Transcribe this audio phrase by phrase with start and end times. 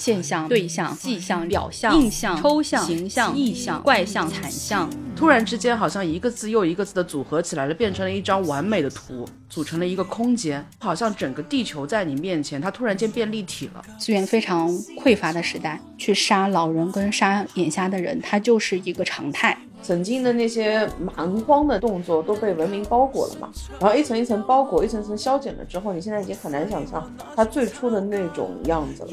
[0.00, 13.82] 现象、对象、迹象、表象、印象、抽象、形象、意象、怪象、惨象，突然之间好像一个字又一个字的组合起来了，变成了一张完美的图，组成了一个空间，好像整个地球在你面前，它突然间变立体了。
[13.98, 14.72] 资源非常
[15.04, 19.54] 匮乏的时代，去杀老人跟杀眼瞎的人，它就是一个常态。
[19.82, 29.10] 曾经的那些蛮荒的动作都被文明包裹了嘛，然后一层一层包裹，一层层消减了之后，你现在已经很难想象它最初的那种样子了。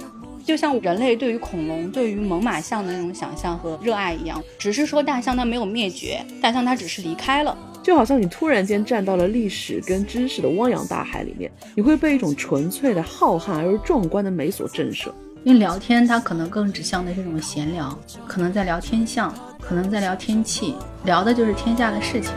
[0.48, 7.58] 就像人类对于恐龙、对于猛犸象的那种想象和热爱一样，只是说大象它没有灭绝，大象它只是离开了。
[7.84, 15.10] 就好像你突然间站到了历史跟知识的汪洋大海里面，你会被一种纯粹的浩瀚而壮观的美所震慑。
[15.44, 22.32] 因为聊天，它可能更指向的是一种闲聊，可能在聊天象，可能在聊天气，聊的就是天下的事情。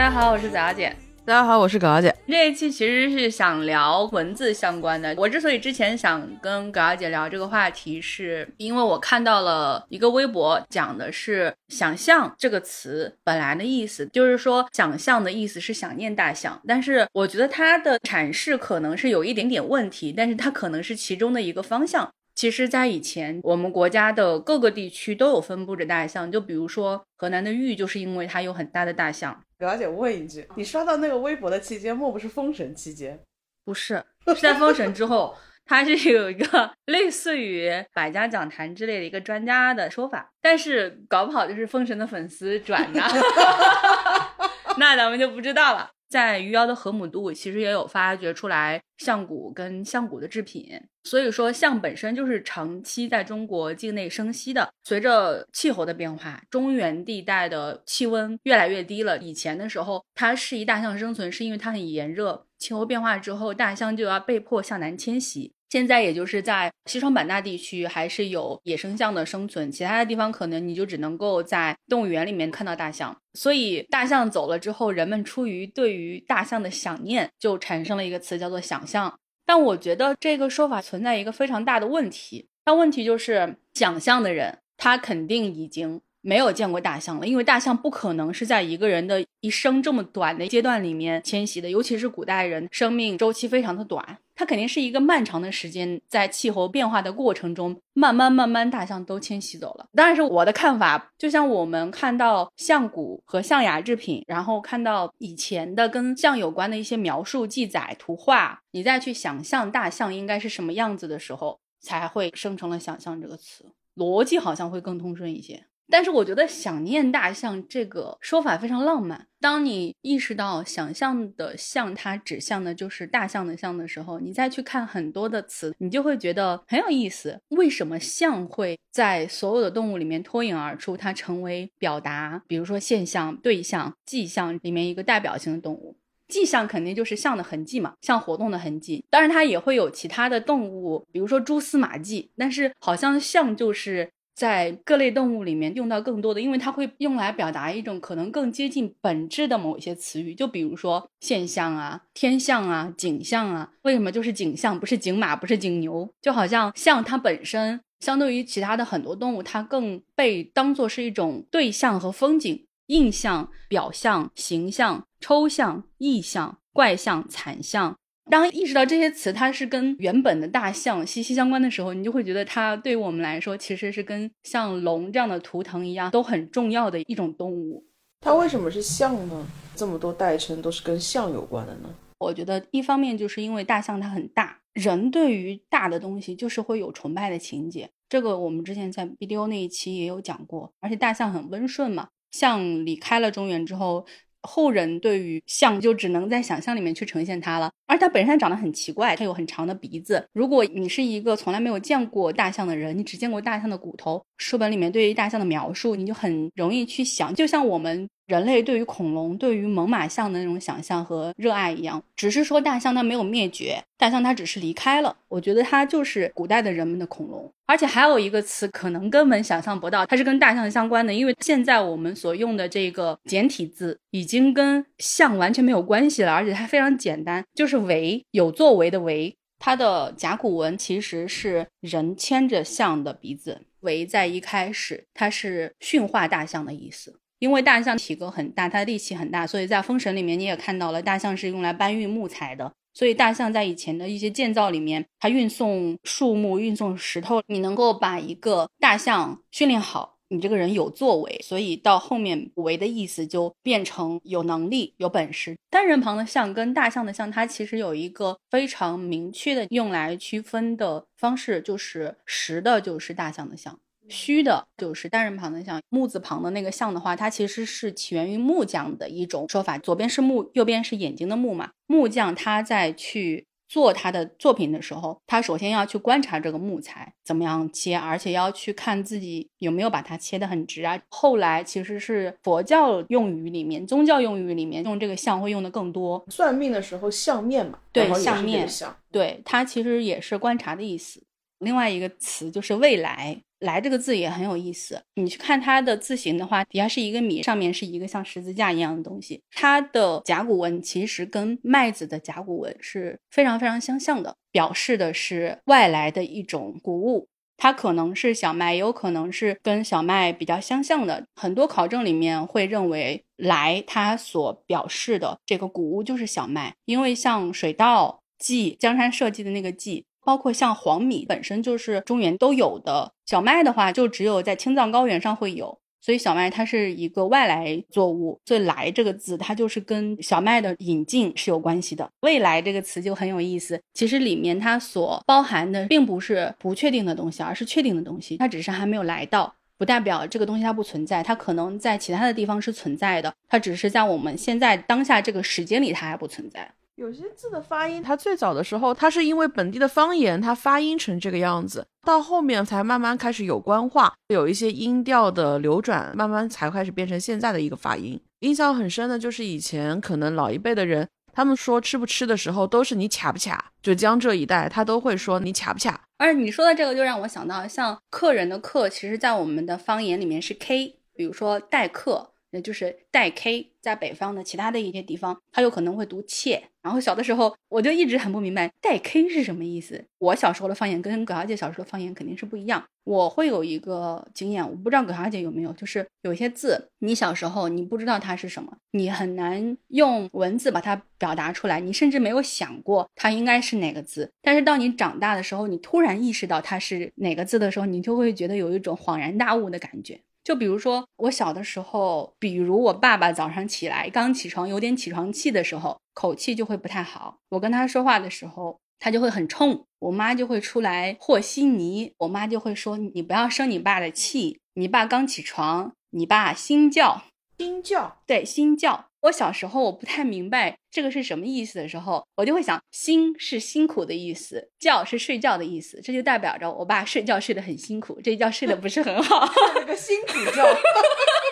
[0.00, 0.96] 大家好，我是早姐。
[1.26, 2.16] 大家好，我是葛小姐。
[2.26, 5.14] 这一期其实是想聊文字相关的。
[5.18, 16.58] 我之所以之前想跟葛小姐聊这个话题，是因为我看到了一个微博，讲的是“想象”这个词本来的意思，就是说“想象”的意思是想念大象。
[16.66, 22.10] 但是我觉得它的阐释可能是有一点点问题，但是它可能是其中的一个方向。
[22.34, 26.32] 其实，在以前，我们国家的各个地区都有分布着大象。
[26.32, 29.38] 就比如说，河南的豫，就是因为它有很大的大象。
[29.60, 33.20] 葛小姐问一句：你刷到那个微博的期间，莫不是封神期间？
[33.62, 35.36] 不是，是在封神之后。
[35.66, 43.00] 它是有一个 类似于百家讲坛之类的一个专家的说法，但是搞不好就是封神的粉丝转的，
[44.78, 45.90] 那咱们就不知道了。
[46.10, 50.68] 在余姚的河姆渡，其实也有发掘出来象骨跟象骨的制品。
[51.04, 54.68] 所以说，象本身就是长期在中国境内生息的。
[54.82, 59.16] 随着气候的变化，中原地带的气温越来越低了。
[59.18, 62.44] 以前的时候，它适宜大象生存，是因为它很炎热。
[62.58, 65.54] 气候变化之后，大象就要被迫向南迁徙。
[65.70, 73.16] 现在也就是在西双版纳地区还是有野生象的生存，其他的地方可能你就只能够在动物园里面看到大象。
[73.34, 79.16] 所以大象走了之后，人们出于对于大象的想念，就产生了一个词叫做想象。
[79.46, 86.00] 但我觉得这个说法存在一个非常大的问题，那问题就是想象的人他肯定已经。
[86.22, 99.84] 没有见过大象了，因为大象不可能是在一个人的一生这么短的阶段里面迁徙的，尤其是古代人生命周期非常的短，它肯定是一个漫长的时间，在气候变化的过程中，慢慢慢慢大象都迁徙走了。
[99.92, 115.64] 当然是我的看法，就像我们看到象骨和象牙制品，然后看到以前的跟象有关的一些描述、记载、图画，你再去想象大象应该是什么样子的时候，才会生成了想象这个词，逻辑好像会更通顺一些。
[115.90, 119.26] 但是我觉得想念大象这个说法非常浪漫。
[119.40, 127.40] 当你意识到想象的象它指向的就是大象的象的时候，你再去看很多的词，你就会觉得很有意思。
[127.48, 130.96] 为什么象会在所有的动物里面脱颖而出？
[130.96, 135.96] 它成为表达，比如说现象、对象、迹象里面一个代表性的动物。
[136.28, 139.04] 迹象肯定就是象的痕迹嘛，象活动的痕迹。
[139.10, 142.30] 当然它也会有其他的动物，比如说蛛丝马迹。
[142.36, 144.10] 但是好像象就是。
[144.34, 153.70] 在各类动物里面用到更多的，因为它会用来表达一种可能更接近本质的某一些词语，就比如说现象啊、天象啊、景象啊。
[153.82, 156.08] 为什么就是景象，不是景马，不是景牛？
[156.22, 167.96] 就好像象它本身相对于其他的很多动物，它更被当做是一种对象和风景、印象、表象、形象、抽象、意象、怪象、惨象。
[168.30, 177.84] 当意识到这些词它是跟原本的大象息息相关的时候，你就会觉得它对于我们来说其实是跟像龙这样的图腾一样都很重要的一种动物。
[178.20, 179.46] 它为什么是象呢？
[179.74, 181.90] 这么多代称都是跟象有关的呢？
[182.18, 187.90] 我觉得一方面就是因为大象它很大，人对于大的东西就是会有崇拜的情节。
[188.08, 190.72] 这个我们之前在 BDO 那一期也有讲过。
[190.80, 194.06] 而且大象很温顺嘛，象离开了中原之后。
[194.42, 200.26] 后人对于象就只能在想象里面去呈现它了，而它本身长得很奇怪，它有很长的鼻子。
[200.32, 208.08] 如果你是一个从来没有见过大象的人，你只见过大象的骨头，书本里面对于大象的描述，你就很容易去想，就像我们。
[208.30, 215.16] 人类对于恐龙、对于猛犸象的那种想象和热爱一样，只是说大象它没有灭绝，大象它只是离开了。
[215.26, 217.52] 我觉得它就是古代的人们的恐龙。
[217.66, 229.34] 而且还有一个词，可能根本想象不到，它是跟大象相关的，因为现在我们所用的这个简体字已经跟象完全没有关系了，而且它非常简单，就是“为”有作为的“为”。
[229.58, 237.19] 它的甲骨文其实是人牵着象的鼻子，“为”在一开始它是驯化大象的意思。
[237.40, 242.70] 因为大象体格很大，它的力气很大，所以在《封神》里面你也看到了，大象是用来搬运木材的。
[242.92, 251.40] 所以大象在以前的一些建造里面，它运送树木、运送石头，你能够把一个大象训练好，你这个人有作为。
[251.42, 255.56] 所以到后面“为”的意思就变成有能力、有本事。
[255.70, 263.78] 单人旁的象跟大象的象，它其实有一个非常明确的用来区分的方式，就是实的，就是大象的象。
[264.10, 269.78] 虚的就是单人旁的像木字旁的那个像的话，它其实是起源于木匠的一种说法。
[269.78, 271.70] 左边是木，右边是眼睛的木嘛。
[271.86, 281.00] 木匠他在去做他的作品的时候，他首先要去观察这个木材怎么样切，而且要去看自己有没有把它切得很直啊。
[281.08, 286.24] 后来其实是佛教用语里面、宗教用语里面用这个像会用的更多。
[286.28, 288.68] 算命的时候相面嘛，对相面，
[289.12, 291.22] 对它其实也是观察的意思。
[291.60, 293.42] 另外一个词就是未来。
[293.60, 299.42] 来这个字也很有意思，你去看它的字形的话，底下是一个米，上面是一个像十字架一样的东西。
[299.52, 307.28] 它的甲骨文其实跟麦子的甲骨文是非常非常相像的，表示的是外来的一种谷物。
[307.58, 311.26] 它可能是小麦，也有可能是跟小麦比较相像的。
[311.34, 320.06] 很多考证里面会认为来它所表示的这个谷物就是小麦，因为像水稻稷江山社稷的那个稷。
[320.30, 328.38] 包括像黄米本身就是中原都有的，小麦的话就只有在青藏高原上会有，所以小麦它是一个外来作物。
[328.46, 332.08] 所以“来”这个字，它就是跟小麦的引进是有关系的。
[332.20, 338.36] 未来这个词就很有意思，其实里面它所包含的并不是不确定的东西，而是确定的东西。
[338.36, 346.72] 它只是还没有来到，不代表这个东西它不存在，它可能在其他的地方是存在的，它只是在我们现在当下这个时间里它还不存在。
[347.00, 358.20] 有些字的发音，它最早的时候，它是因为本地的方言，它发音成这个样子，到后面才慢慢开始有官话，有一些音调的流转，慢慢才开始变成现在的一个发音。
[358.40, 366.02] 印象很深的就是以前可能老一辈的人，他们说吃不吃的时候，都是你卡不卡，就江浙一带，他都会说你卡不卡。
[366.18, 372.29] 而你说的这个，就让我想到，像客人的客，其实在我们的方言里面是 k，比如说待客。
[372.50, 376.62] 那就是带 k，在北方的其他的一些地方，它有可能会读切。
[376.82, 380.02] 然后小的时候，我就一直很不明白带 k 是什么意思。
[380.18, 382.82] 我小时候的方言跟葛小姐小时候的方言肯定是不一样。
[383.04, 394.30] 我会有一个经验，我不知道葛小姐有没有，就是有些字，你小时候你不知道它是什么，你很难用文字把它表达出来，你甚至没有想过它应该是哪个字。
[394.40, 400.18] 但是当你长大的时候，你突然意识到它是哪个字的时候，你就会觉得有一种恍然大悟的感觉。
[400.42, 407.38] 就比如说我小的时候，比如我爸爸早上起来刚起床有点起床气的时候，口气就会不太好。
[407.50, 409.84] 我跟他说话的时候，他就会很冲。
[409.98, 417.24] 我妈就会出来和稀泥，我妈就会说：“你不要生你爸的气，你爸刚起床，你爸心叫。”
[417.58, 419.09] 心叫，对，心叫。
[419.22, 430.64] 我小时候我不太明白这个是什么意思的时候，我就会想，辛是辛苦的意思，觉是睡觉的意思，这就代表着我爸睡觉睡得很辛苦，这一觉睡得不是很好， 睡了个辛苦觉，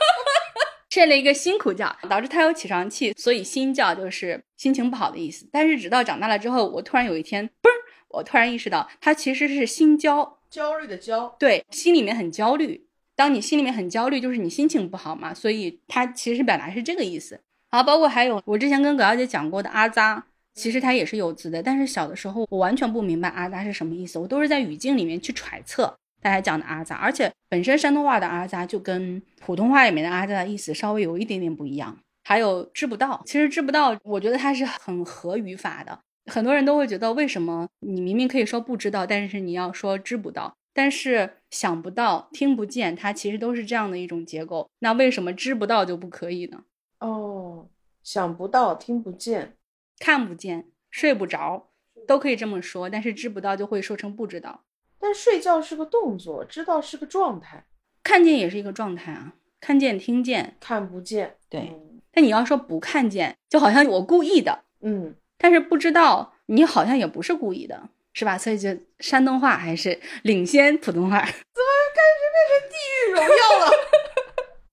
[0.89, 5.47] 睡了一个辛苦觉，导致他有起床气，所以心觉就是心情不好的意思。
[5.53, 7.69] 但是直到长大了之后，我突然有一天，嘣，
[8.09, 12.87] 我突然意识到，它其实是心焦，焦虑的焦，对，心里面很焦虑。
[13.15, 17.41] 当你心里面很焦虑，就是你心情不好嘛，所以它其实表达是这个意思。
[17.71, 31.97] 好，包括还有我之前跟葛小姐讲过的阿扎，其实它也是有字的，但是小的时候我完全不明白阿扎是什么意思，我都是在语境里面去揣测大家讲的阿扎，而且本身山东话的阿扎就跟普通话里面的阿扎的意思稍微有一点点不一样。
[32.25, 40.55] 还有知不到，其实知不到，我觉得它是很合语法的，很多人都会觉得为什么你明明可以说不知道，但是你要说知不到。
[40.75, 44.69] 但是想不到、听不见，它其实都是这样的一种结构。
[44.81, 46.63] 那为什么知不到就不可以呢？
[47.01, 47.69] 哦，
[48.03, 49.57] 想不到、听不见、
[49.99, 51.71] 看不见、睡不着，
[52.07, 52.89] 都可以这么说。
[52.91, 54.65] 但是知不到就会说成不知道。
[54.99, 57.65] 但睡觉是个动作，知道是个状态，
[58.03, 59.35] 看见也是一个状态啊。
[59.61, 61.73] 看见、听见、看不见，对。
[62.13, 65.15] 但你要说不看见，就好像我故意的，嗯。
[65.37, 67.91] 但是不知道，你好像也不是故意的。
[68.15, 68.37] 是吧？
[68.37, 71.21] 所以就山东话还是领先普通话。
[71.23, 73.71] 怎么开始变成地狱荣耀了？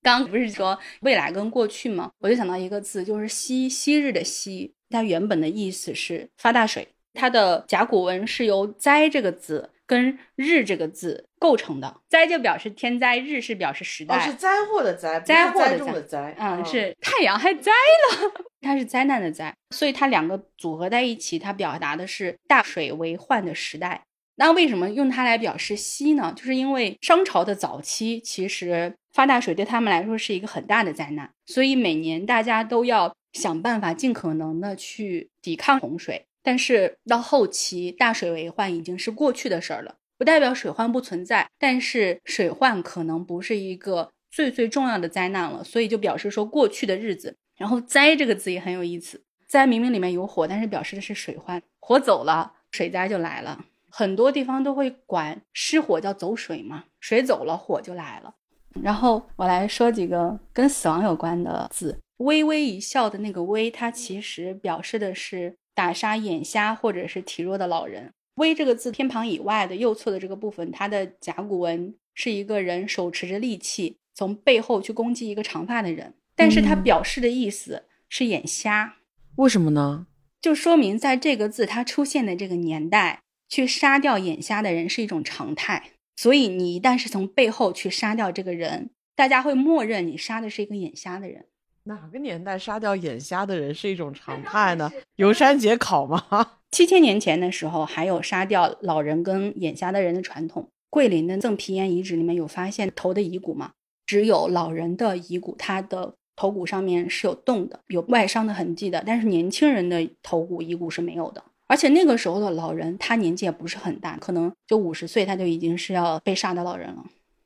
[0.05, 2.11] 刚不是说未来跟过去吗？
[2.19, 6.87] 我就想到一个字，就是昔昔日的昔，它原本的意思是发大水。
[7.13, 9.71] 它的甲骨文是由灾这个字。
[9.87, 18.31] 跟日这个字构成的，灾就表示天灾，日是表示时代，是灾祸的灾，灾祸的灾，嗯，是太阳还灾了，
[18.61, 24.03] 它是灾难的灾，所以它两个组合在一起，它表达的是大水为患的时代。
[24.37, 26.33] 那为什么用它来表示西呢？
[26.35, 36.25] 就是因为商朝的早期，其实发大水对他们来说是一个很大的灾难，所以每年大家都要想办法尽可能的去抵抗洪水。
[36.43, 47.37] 但是到后期，大水为患已经是过去的事儿了，不代表水患不存在，但是水患可能不是一个最最重要的灾难了，所以就表示说过去的日子。
[47.55, 53.63] 然后灾这个字也很有意思，灾明明里面有火，但是表示的是水患，火走了，水灾就来了。
[53.89, 58.35] 很多地方都会管失火叫走水嘛，水走了，火就来了。
[58.81, 68.11] 然后我来说几个跟死亡有关的字，微微一笑的那个微，它其实表示的是打杀眼瞎或者是体弱的老人。
[68.35, 78.95] 微这个字偏旁以外的右侧的这个部分，它的甲骨文是一个人手持着利器从背后去攻击一个长发的人，但是它表示的意思是眼瞎。
[79.37, 80.07] 为什么呢？
[80.41, 85.91] 就说明在这个字它出现的这个年代，去杀掉眼瞎的人是一种常态。
[86.15, 91.45] 所以你一旦是从背后去杀掉这个人，大家会默认你杀的是一个眼瞎的人。
[91.83, 94.91] 哪个年代杀掉眼瞎的人是一种常态呢？
[95.17, 96.25] 游山解考吗？
[96.71, 100.67] 七千年前的时候还有杀掉老人跟眼瞎的人的传统。
[100.89, 103.71] 桂林的赠皮岩遗址里面有发现头的遗骨吗？
[104.05, 111.43] 只有老人的遗骨，他的头骨上面是有洞的，有外伤的痕迹的，但是年轻人的头骨遗骨是没有的。
[111.67, 117.03] 而且那个时候的老人，他年纪也不是很大，可能就五十岁，他就已经是要被杀的老人了。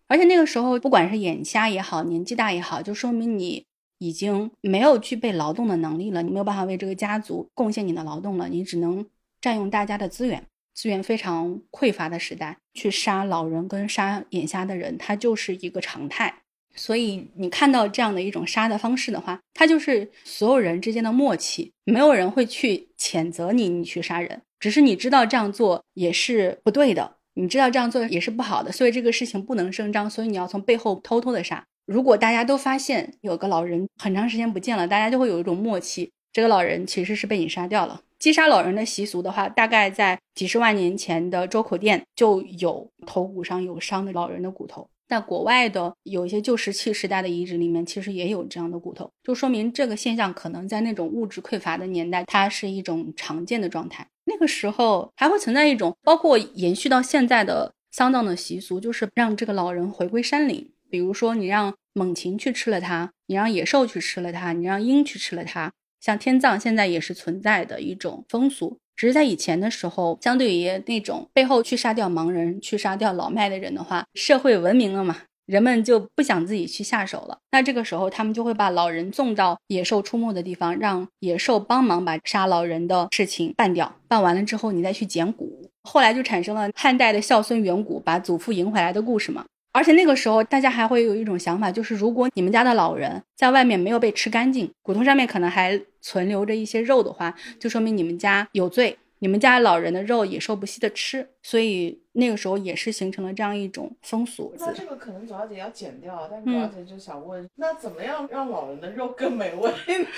[0.07, 3.65] 而且那个时候，不管是眼瞎也好，年纪大也好，就说明你
[3.99, 9.05] 已经没有具备劳动的能力了，你没有办法为这个家族贡献你的劳动了，你只能
[9.39, 16.41] 占用大家的资源，资源非常匮乏的时代，去杀老人跟杀眼瞎的人，他就是一个常态。
[16.75, 31.65] 所以你看到这样的一种杀的方式的话，它就是所有人之间的默契，没有人会去谴责你，你去杀人，只是你知道这样做也是不对的，你知道这样做也是不好的，所以这个事情不能声张，所以你要从背后偷偷的杀。
[31.85, 38.01] 如果大家都发现有个老人很长时间不见了，大家就会有一种默契，这个老人其实是被你杀掉了。
[38.19, 44.87] 击杀老人的习俗的话，大概在几十万年前的周口店就有头骨上有伤的老人的骨头。
[45.09, 54.07] 在国外的有一些旧石器时代的遗址里面，其实也有这样的骨头，就说明这个现象可能在那种物质匮乏的年代，它是一种常见的状态。
[54.25, 60.71] 那个时候还会存在一种，包括延续到现在的丧葬的习俗，就是让这个老人回归山林。
[60.91, 65.71] 比如说，你让猛禽去吃了它，你让野兽去吃了它，你让鹰去吃了它。
[65.99, 68.77] 像天葬现在也是存在的一种风俗。
[68.99, 75.15] 只是在以前的时候，相对于那种背后去杀掉盲人、去杀掉老迈的人的话，社会文明了嘛，
[75.45, 77.37] 人们就不想自己去下手了。
[77.51, 83.95] 那这个时候，他们就会把老人送到野兽出没的地方，让野兽帮忙把杀老人的事情办掉。
[84.09, 85.49] 办完了之后，你再去捡骨。
[85.83, 89.45] 后来就产生了汉代的孝孙远古把祖父迎回来的故事嘛。
[89.71, 101.29] 而且那个时候，大家还会有一种想法，就是如果你们家的老人在外面没有被吃干净，骨头上面可能还存留着一些肉的话，就说明你们家有罪，你们家老人的肉野兽不惜的吃。
[101.41, 104.53] 所以那个时候也是形成了这样一种风俗。
[104.57, 110.07] 那这个可能左小姐要剪掉，但左小姐就想问，那怎么样让老人的肉更美味呢？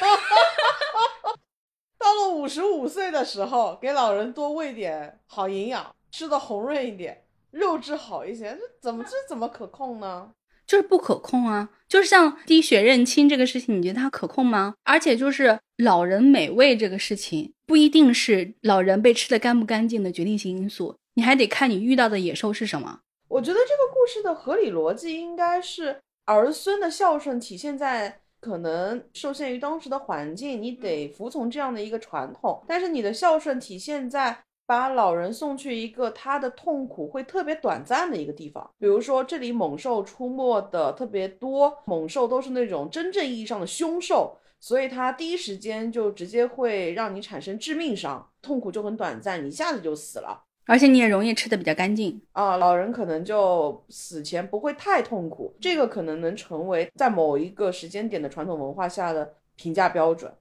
[1.98, 7.24] 到了五十五岁的时候，给老人多喂点好营养，吃的红润一点。
[7.52, 10.32] 肉质好一些，这怎么这怎么可控呢？
[10.72, 11.70] 就是不可控啊！
[11.90, 14.74] 就是像滴血认亲这个事情，你觉得它可控吗？
[14.86, 23.02] 而且就是老人美味这个事情，不一定是老人被吃的干不干净的决定性因素，你还得看你遇到的野兽是什么。
[23.28, 34.46] 我觉得这个故事的合理逻辑应该是儿孙的孝顺体现在可能受限于当时的环境，你得服从这样的一个传统，但是你的孝顺体现在。
[34.72, 52.56] 把老人送去一个他的痛苦会特别短暂的一个地方，比如说这里猛兽出没的特别多，猛兽都是那种真正意义上的凶兽，所以它第一时间就直接会让你产生致命伤，痛苦就很短暂，你一下子就死了，而且你也容易吃的比较干净啊。
[52.56, 60.34] 老人可能就死前不会太痛苦，这个可能能成为在某一个时间点的传统文化下的评价标准，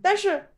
[0.00, 0.48] 但是。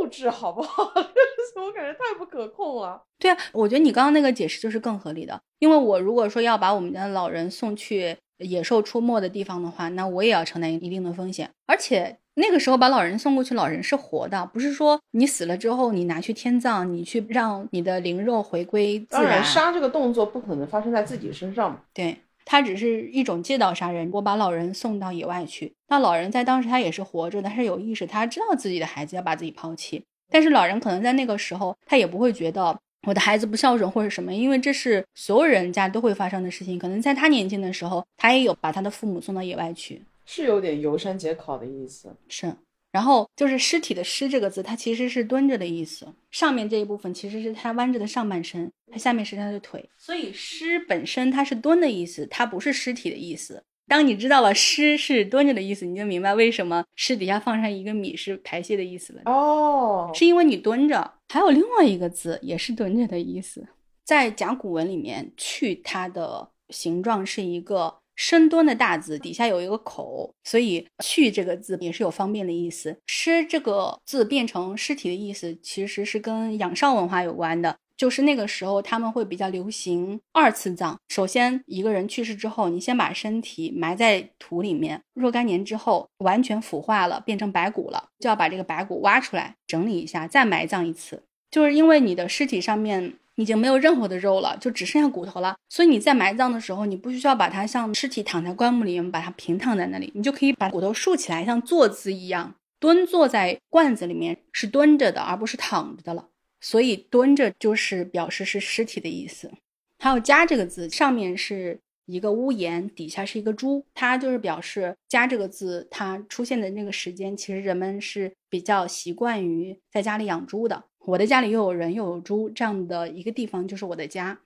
[0.00, 0.90] 肉质好不好？
[1.60, 3.02] 我感觉太不可控了。
[3.18, 5.40] 对啊，我觉得你刚刚那个解释就是更合理的。
[5.58, 11.50] 因为我如果说要把我们家的老人送去野兽出没的地方的话，那我也要承担一定的风险。
[11.66, 19.42] 而且那个时候把老人送过去，老人是活的，不是说你死了之后你拿去天葬，你去让你的灵肉回归自然。
[19.44, 21.84] 杀这个动作不可能发生在自己身上。
[21.92, 22.18] 对。
[22.46, 25.72] 他只是一种借道杀人，我把老人送到野外去。
[25.88, 30.04] 那老人在当时他也是活着，他是有意识，他知道自己的孩子要把自己抛弃。
[30.30, 36.78] 但是老人可能在那个时候，他也不会觉得我的孩子不孝顺或者什么，因为这是所有人家都会发生的事情。
[36.78, 42.16] 可能在他年轻的时候，他也有把他的父母送到野外去，是有点游山解考的意思。
[42.28, 42.54] 是。
[42.90, 46.06] 然后就是尸体的“尸”这个字，它其实是蹲着的意思。
[46.30, 49.90] 上面这一部分其实是他弯着的上半身，他下面是他的腿。
[49.98, 53.64] 所以“尸”本身它是蹲的意思，它不是尸体的意思。
[53.86, 59.22] 当你知道了“尸”是蹲着的意思，你就明白为什么尸底下放上一个米是排泄的意思了。
[59.26, 61.12] 哦，是因为你蹲着。
[61.28, 63.66] 还有另外一个字也是蹲着的意思，
[64.04, 67.98] 在甲骨文里面，“去”它的形状是一个。
[68.16, 72.96] 深蹲的大字底下有一个口，所以“去”这个字也是有方便的意思。
[73.06, 77.76] 尸这个字变成尸体的意思，其实是跟仰韶文化有关的。
[77.96, 80.98] 就是那个时候他们会比较流行二次葬。
[81.08, 91.22] 首先一个人去世之后，你先把身体埋在土里面，若干年之后完全腐化了，变成白骨了，就要把这个白骨挖出来整理一下，再埋葬一次。
[91.50, 93.14] 就是因为你的尸体上面。
[93.36, 95.56] 已经没有任何的肉了，就只剩下骨头了。
[95.68, 106.28] 所以你在埋葬的时候，你不需要把它像尸体躺在棺木里面，把它平躺在那里，你就可以把骨头竖起来，像坐姿一样蹲坐在罐子里面，是蹲着的，而不是躺着的了。
[106.64, 109.52] 所以蹲着就是表示是尸体的意思。
[109.98, 120.84] 还有“家”这个字，上面是一个屋檐，底下是一个猪，它就是表示“家”这个字它出现的那个时间，其实人们是比较习惯于在家里养猪的。
[121.00, 124.40] 我的家里又有人又有猪，这样的一个地方就是我的家。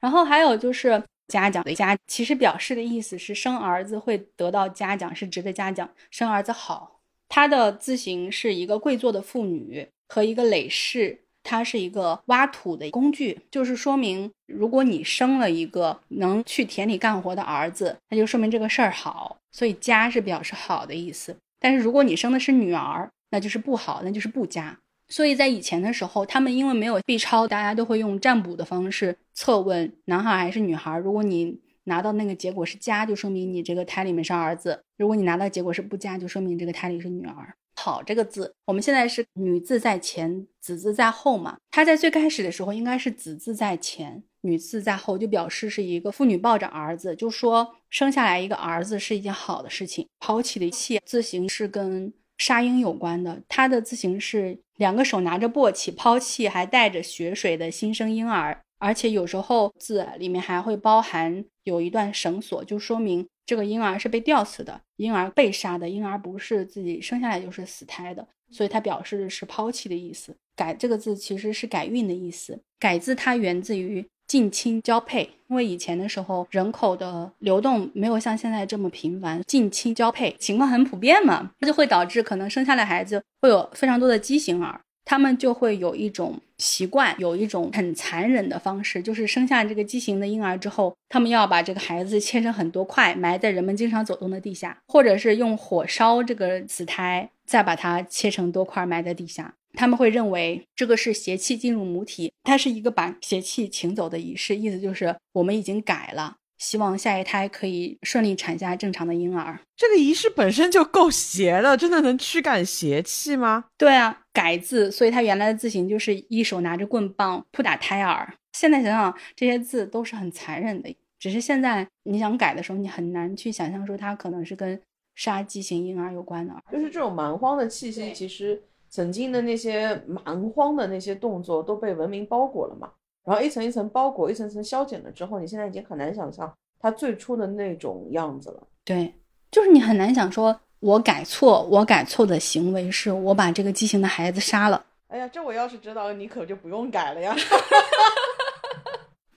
[0.00, 7.00] 然后还有就是嘉奖的嘉，其实表示的意思是生儿子会得到嘉奖，是值得嘉奖，生儿子好。
[7.28, 19.36] 它的字形是一个跪坐的妇女和一个耒耜，它是一个挖土的工具，就是说明如果你生了一个能去田里干活的儿子，那就说明这个事儿好。
[19.52, 21.36] 所以家是表示好的意思。
[21.60, 24.76] 但是如果你生的是女儿，那就是不好，那就是不家。
[25.08, 30.98] 所以在以前的时候，他们因为没有 B 超，大家都会用占卜的方式测问男孩还是女孩。
[30.98, 37.54] 如果你拿到那个结果是家，就说明你这个胎里面是儿子；如果你拿到结果是不佳，就说明这个胎里是女儿。
[37.76, 41.56] 好这个字，我们现在是女字在前，子字在后嘛？
[41.70, 50.06] 它在最开始的时候应该是子字在前，女字在后，就表示是一个妇女抱着儿子，就说生下来一个儿子是一件好的事情。
[50.20, 54.58] 抛弃的弃字形是跟杀婴有关的，它的字形是。
[54.78, 70.34] 两个手拿着簸箕抛弃还带着血水的新生婴儿，而且有时候字里面还会包含有一段绳索，就说明这个婴儿是被吊死的，婴儿被杀的，婴儿不是自己生下来就是死胎的，所以它表示的是抛弃的意思。
[70.56, 74.06] 改这个字其实是改运的意思，改字它源自于。
[74.26, 99.54] 近亲交配，因为以前的时候人口的流动没有像现在这么频繁，近亲交配情况很普遍嘛，它就会导致可能生下来孩子会有非常多的畸形儿，他们就会有一种习惯，有一种很残忍的方式，就是生下这个畸形的婴儿之后，他们要把这个孩子切成很多块，埋在人们经常走动的地下，或者是用火烧这个死胎，再把它切成多块埋在地下。
[99.76, 109.58] 他们会认为这个是邪气进入母体，它是一个把邪气请走的仪式，意思就是我们已经改了，希望下一胎可以顺利产下正常的婴儿。
[109.76, 113.64] 这个仪式本身就够邪的，真的能驱赶邪气吗？
[113.76, 118.34] 对啊，改字，所以它原来的字形就是一手拿着棍棒扑打胎儿。
[118.52, 124.80] 现在想想这些字都是很残忍的，只是现在你想改的时候，你很难去想象说它可能是跟
[125.14, 126.54] 杀畸形婴儿有关的。
[126.72, 128.62] 就是这种蛮荒的气息，其实。
[128.90, 132.88] 曾经的那些蛮荒的那些动作都被文明包裹了嘛，
[133.24, 138.62] 然后一层一层包裹，一层层消减了之后，你现在已经很难想象它最初的那种样子了。
[138.84, 139.14] 对，
[139.50, 144.84] 就是你很难想说，我改错，我改错的行为是我把这个畸形的孩子杀了。
[145.08, 147.34] 哎呀，这我要是知道，你可就不用改了呀。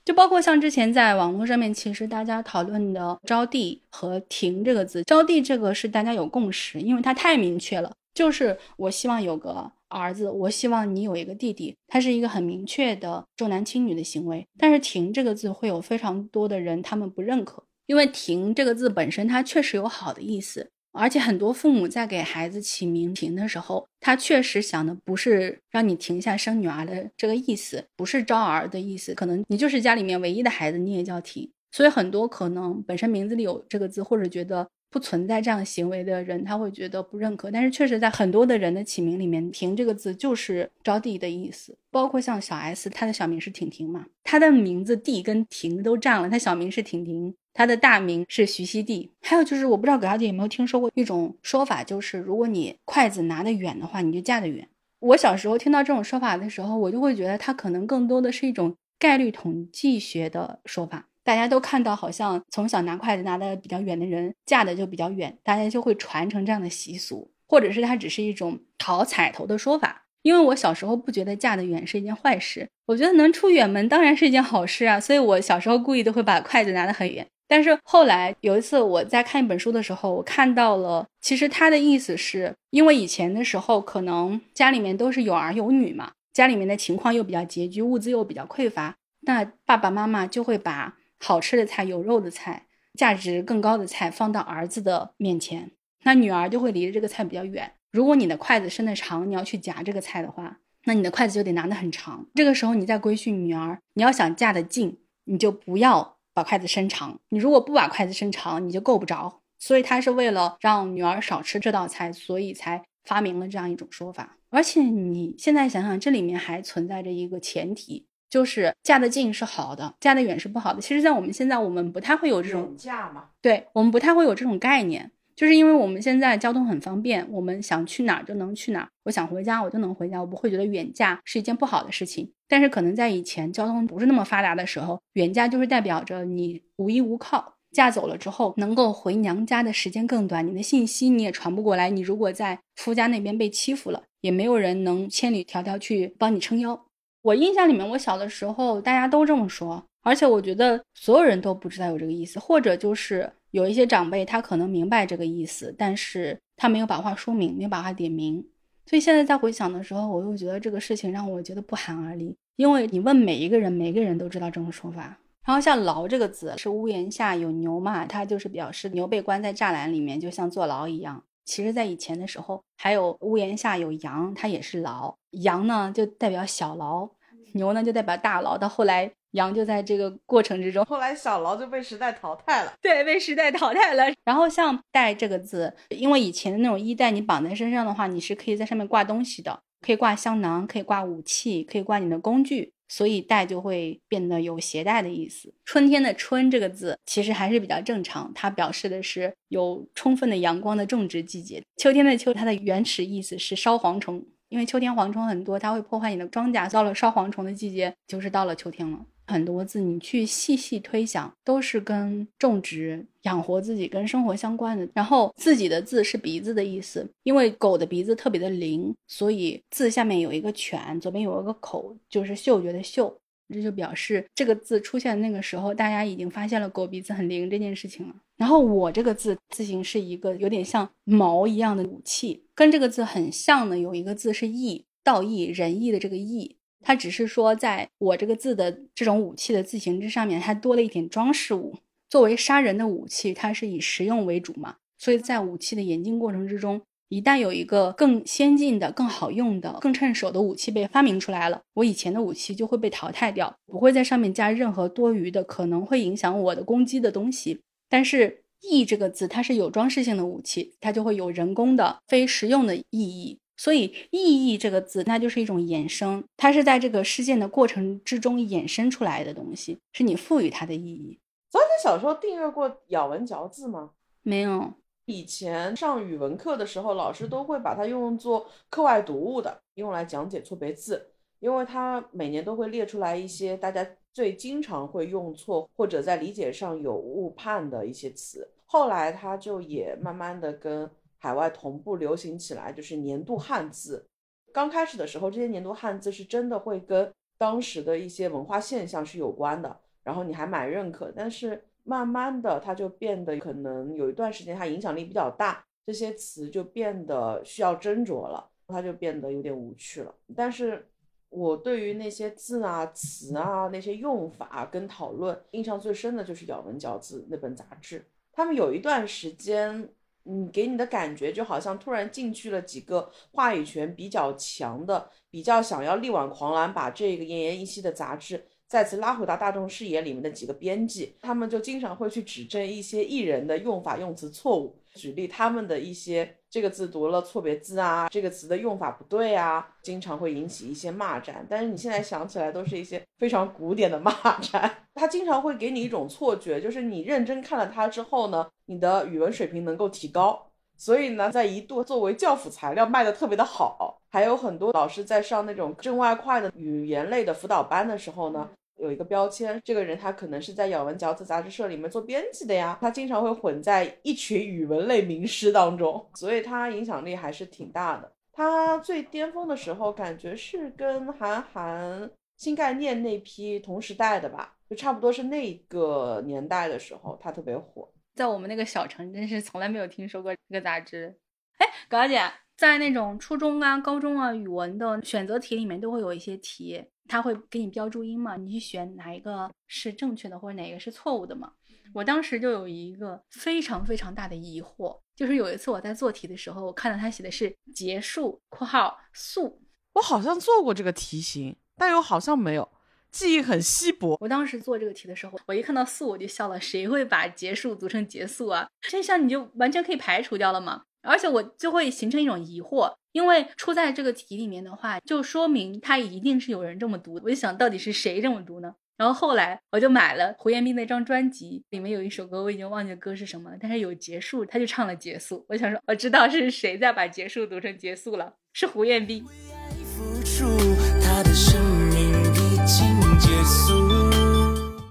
[0.04, 7.92] 就包括像之前在网络上面，其实大家讨论的“招娣”和“停”这个字，“招娣”这个是大家有共识，因为它太明确了。
[8.14, 14.46] 就是我希望有个儿子，我希望你有一个弟弟，他是一个很明确的重男轻女的行为。
[14.58, 31.50] 但是“停”这个字会有非常多的人他们不认可，因为“停”这个字本身它确实有好的意思，而且很多父母在给孩子起名“停”的时候，他确实想的不是让你停下生女儿的这个意思，不是招儿的意思，可能你就是家里面唯一的孩子，你也叫停。
[31.72, 34.68] 所以很多可能本身名字里有这个字，或者觉得。
[34.90, 37.52] 不存在这样行为的人，他会觉得不认可。
[37.52, 41.78] 但是确实在很多的人的起名里面，“婷”这个字就是招娣的意思。
[41.92, 46.30] 包括像小 S，她的小名是婷婷嘛，她的名字“娣”跟“婷”都占了。
[46.30, 49.10] 她小名是婷婷，她的大名是徐熙娣。
[49.22, 54.68] 还有就是，我不知道葛小姐有没有听说过一种说法，就是如果你筷子拿得远的话，你就嫁得远。
[55.00, 61.08] 我小时候听到这种说法的时候，我就会觉得它可能更多的是一种概率统计学的说法。
[61.28, 70.06] 大家都看到，好像从小拿筷子拿的比较远的人嫁的就比较远，大家就会传承这样的习俗，或者是它只是一种讨彩头的说法。
[70.22, 77.28] 因为我小时候不觉得嫁得远是一件坏事，我觉得能出远门当然是一件好事啊，所以我小时候故意都会把筷子拿得很远。
[77.46, 95.72] 但是后来有一次我在看一本书的时候，我看到了，其实他的意思是因为以前的时候可能家里面都是有儿有女嘛，家里面的情况又比较拮据，物资又比较匮乏，那爸爸妈妈就会把好吃的菜、有肉的菜、价值更高的菜放到儿子的面前，
[96.04, 97.74] 那女儿就会离着这个菜比较远。
[97.92, 102.26] 如果你的筷子伸得长，你要去夹这个菜的话，那你的筷子就得拿得很长。
[102.36, 107.20] 这个时候你再规训女儿，你要想嫁得近，你就不要把筷子伸长。
[107.30, 109.42] 你如果不把筷子伸长，你就够不着。
[109.60, 114.38] 所以他是为了让女儿少吃这道菜，所以才发明了这样一种说法。
[114.50, 120.82] 而且你现在想想，这里面还存在着一个前提，就是嫁得近是好的，嫁得远是不好的。
[120.82, 125.12] 其实，在我们现在，我们不太会有这种嫁嘛，对我们不太会有这种概念。
[125.36, 132.32] 就是因为我们现在交通很方便，我们想去哪儿就能去哪儿，我想回家我就能回家，我不会觉得远嫁是一件不好的事情。
[132.48, 141.92] 但是可能在以前交通不是那么发达的时候，远嫁就是代表着你无依无靠，嫁走了之后能够回娘家的时间更短，你的信息你也传不过来。
[141.92, 146.87] 你如果在夫家那边被欺负了，也没有人能千里迢迢去帮你撑腰。
[147.28, 153.32] 我印象里面，我小的时候大家都这么说，而且我觉得所有人都不知道有这个意思，或者就是。
[153.52, 158.46] 有一些长辈，他可能明白这个意思，但是他没有把话说明，没有把话点明。
[158.86, 162.36] 所以现在在回想的时候，我又觉得这个事情让我觉得不寒而栗。
[162.58, 165.18] 因为你问每一个人，每个人都知道这种说法。
[165.46, 171.24] 然后像“牢”这个字，是屋檐下有牛嘛，它就是表示牛被关在栅栏里面，就像坐牢一样。
[171.46, 175.16] 其实，在以前的时候，还有屋檐下有羊，它也是牢。
[175.32, 177.10] 羊呢，就代表小牢；
[177.54, 178.58] 牛呢，就代表大牢。
[178.58, 179.12] 到后来。
[179.32, 182.74] 羊就在这个过程之中，后来小劳就被时代淘汰了。
[182.82, 184.06] 对，被时代淘汰了。
[184.24, 195.54] 然后像“带”这个字，因为以前的那种衣带，你绑在身上的话，你是可以在上面挂东西的，可以挂香囊，可以挂武器，可以挂你的工具，所以“带”就会变得有携带的意思。
[195.66, 201.62] 春天的“春”这个字其实还是比较正常，它表示的是有充分的阳光的种植季节。
[201.76, 206.72] 秋天的“秋”，它的原始意思是烧蝗虫，因为秋天蝗虫很多，它会破坏你的庄稼。
[206.72, 209.00] 到了烧蝗虫的季节，就是到了秋天了。
[209.30, 214.88] 很多字你去细细推想，都是跟种植、养活自己、跟生活相关的。
[214.94, 223.14] 然后自己的字是鼻子的意思，因为狗的鼻子特别的灵，所以字下面有一个犬，左边有一个口，就是嗅觉的嗅。
[223.54, 228.16] 这就表示这个字出现的那个时候，大家已经发现了狗鼻子很灵这件事情了。
[228.36, 236.58] 然后我这个字字形是一个有点像矛一样的武器，跟这个字很像的有一个字是义，道义仁义的这个义。
[236.84, 241.76] 它只是说，在我这个字的这种武器的字形之上面，它多了一点装饰物。
[242.10, 257.62] 作为杀人的武器，它是以实用为主嘛，所以在武器的演进过程之中，一旦有一个更先进的、更好用的、更趁手的武器被发明出来了，我以前的武器就会被淘汰掉，不会在上面加任何多余的、可能会影响我的攻击的东西。
[257.90, 263.40] 但是“义”这个字，它是有装饰性的武器，它就会有人工的、非实用的意义。
[263.56, 271.18] 所以“意义”这个字，那就是一种衍生，它是在这个事件的过程之中衍生出来的东西，是你赋予它的意义。
[271.50, 273.92] 早点小时候订阅过咬文嚼字吗？
[274.22, 274.74] 没有。
[275.08, 288.48] 以前上语文课的时候，老师都会把它用作课外读物的，用来讲解错别字，因为它每年都会列出来一些大家最经常会用错或者在理解上有误判的一些词。
[288.66, 290.90] 后来它就也慢慢的跟。
[291.20, 294.08] 海外同步流行起来，就是年度汉字。
[294.54, 301.12] 刚开始的时候，这些年度汉字是真的会跟当时的一些文化现象是有关的，然后你还蛮认可。
[301.14, 310.14] 但是慢慢的，它就变得可能有一段时间它影响力比较大，这些词就变得需要斟酌了，它就变得有点无趣了。
[310.36, 310.88] 但是
[311.30, 319.90] 我对于那些字啊、词啊、那些用法跟讨论，印象最深的就是《咬文嚼字》那本杂志，他们有一段时间。
[320.30, 341.46] 嗯，给你的感觉就好像突然进去了几个话语权比较强的、比较想要力挽狂澜，把这个奄奄一息的杂志再次拉回到大众视野里面的几个编辑，他们就经常会去指正一些艺人的用法用词错误，举例他们的一些这个字读了错别字啊，这个词的用法不对啊，经常会引起一些骂战。
[341.50, 344.84] 但是你现在想起来，都是一些非常古典的骂战。
[344.96, 354.00] 他经常会给你一种错觉，就是你认真看了它之后呢，你的语文水平能够提高，所以呢，在一度作为教辅材料卖的特别的好。
[354.10, 368.12] 还有很多老师在上那种正外快的语言类的辅导班的时候呢，有一个标签，这个人他可能是在咬文嚼字杂志社里面做编辑的呀，他经常会混在一群语文类名师当中，所以他影响力还是挺大的。
[368.32, 377.90] 他最巅峰的时候，感觉是跟韩寒新概念那批同时代的吧，就差不多是那个年代的时候，他特别火。
[378.18, 381.16] 在我们那个小城，真是从来没有听说过这个杂志。
[381.60, 382.20] 哎，高姐，
[382.58, 391.54] 在那种初中啊、高中啊语文的选择题里面，都会有一些题，他会给你标注音嘛，你去选哪一个是正确的，或者哪个是错误的嘛。
[391.94, 399.62] 我当时就有一个非常非常大的疑惑，就是有一次我在做题的时候，我看到他写的是结束（括号速），
[399.94, 402.68] 我好像做过这个题型，但又好像没有。
[403.12, 404.18] 记忆很稀薄。
[404.20, 406.60] 我当时做这个题的时候，我一看到速我就笑了。
[406.60, 408.68] 谁会把结束读成结束啊？
[408.82, 410.84] 这项你就完全可以排除掉了嘛。
[411.04, 417.14] 而且我就会形成一种疑惑，因为出在这个题里面的话，就说明它一定是有人这么读。
[417.24, 418.76] 我就想到底是谁这么读呢？
[418.98, 425.46] 然后后来我就买了胡彦斌那张专辑，里面有一首歌，我已经忘记歌是什么了，但是有结束，他就唱了结束。
[425.48, 429.24] 我想说，我知道是谁在把结束读成结束了，是胡彦斌。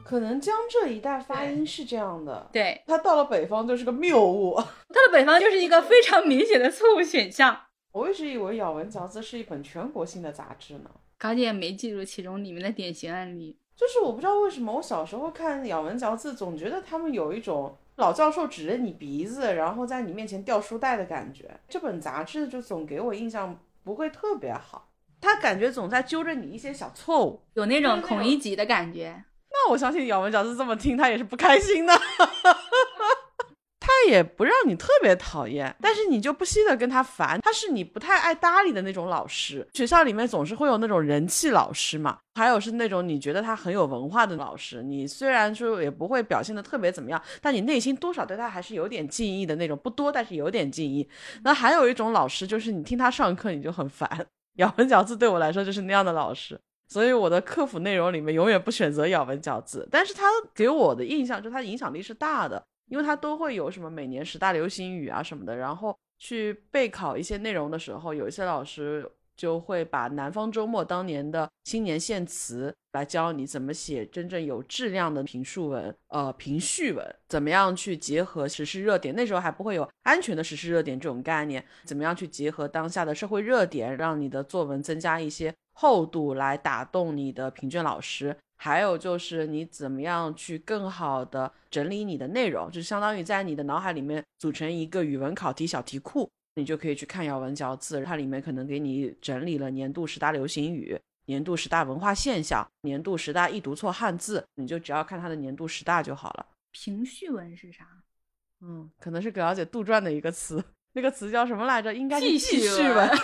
[0.06, 7.62] 可能江浙一带发音是这样的，对他到了北方就是个谬误，到了北方就是一个非常明显的错误选项。
[7.90, 21.58] 我一直以为咬文嚼字是一本全国性的杂志呢，高姐没记住其中里面的典型案例，就是我不知道为什么我小时候看咬文嚼字，总觉得他们有一种老教授指着你鼻子，然后在你面前掉书袋的感觉。
[21.68, 24.88] 这本杂志就总给我印象不会特别好，
[25.20, 29.24] 他感觉总在揪着你一些小错误，有那种孔乙己的感觉。
[29.64, 31.92] 那我相信咬文嚼字这么听，他也是不开心的。
[33.78, 37.40] 他也不让你特别讨厌，但是你就不惜的跟他烦。
[37.40, 39.64] 他是你不太爱搭理的那种老师。
[39.74, 44.82] 学校里面总是会有那种人气老师嘛，还有是那种你觉得他很有文化的老师。
[44.82, 51.08] 你虽然说也不会表现的特别怎么样，但你内心多少对他还是有点敬意的那种，不多但是有点敬意。
[51.44, 54.26] 那还有一种老师，就是你听他上课你就很烦。
[54.58, 56.58] 咬文嚼字对我来说就是那样的老师。
[56.88, 60.22] 所以我的客服内容里面永远不选择咬文嚼字，但是他
[60.54, 85.52] 给我的印象就是他影响力是大的，因为他都会有什么每年十大流行语啊什么的，然后去备考一些内容的时候，有一些老师就会把南方周末当年的新年献词来教你怎么写真正有质量的评述文，呃，评序文，怎么样去结合时事热点，那时候还不会有安全的时事热点这种概念，怎么样去结合当下的社会热点，让你的作文增加一些。
[85.78, 106.46] 厚度来打动你的评卷老师，还有就是你怎么样去更好的整理你的内容，就相当于在你的脑海里面组成一个语文考题小题库，你就可以去看咬文嚼字，它里面可能给你整理了年度十大流行语、年度十大文化现象、年度十大易读错汉字，你就只要看它的年度十大就好了。
[106.72, 107.86] 评序文是啥？
[108.62, 111.92] 嗯，可能是葛小姐杜撰的一个词，那个词叫什么来着？
[111.92, 113.10] 应该是记叙文。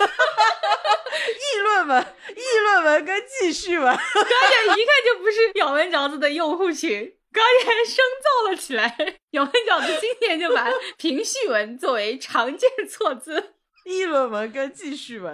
[1.63, 8.97] 议论文、议论文跟记叙文，高姐一看就不是咬文嚼字的用户群，高姐生造了起来。
[9.31, 13.53] 咬文嚼字今天就把评叙文作为常见错字，
[13.85, 15.33] 议论文跟记叙文，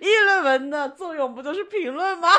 [0.00, 2.30] 议论文的作用不就是评论吗？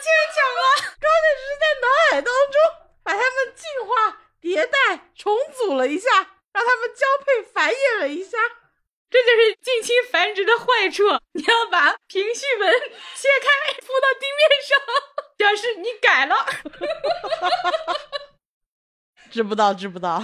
[0.00, 0.94] 牵强啊！
[1.00, 2.54] 高姐只是在脑海当中
[3.02, 6.08] 把它们进化、迭代、重组了一下，
[6.52, 8.38] 让它们交配繁衍了一下。
[9.14, 12.72] 这就是近亲繁殖的坏处，你要把平序文
[13.14, 13.46] 切开
[13.78, 14.76] 铺到地面上，
[15.36, 16.34] 表示你改了。
[19.30, 20.20] 知不道，知不道。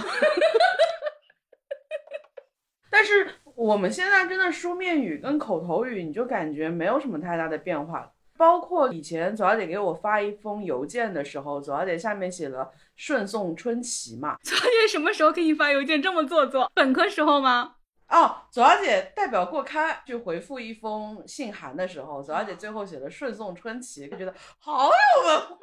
[2.89, 8.11] 但是我们现在真的书面语跟口头语，你就感觉没有什么太大的变化。
[8.35, 14.35] 包括以前左小姐给我发一封邮件的时候，左小姐下面写了“顺送春奇”嘛。
[14.43, 16.69] 左小姐什么时候给你发邮件这么做作？
[16.75, 17.75] 本科时候吗？
[18.11, 25.57] 哦，左小姐代表过刊去回复一封信函的时候，左小姐最后写的“顺送春旗”，就觉得好有文化。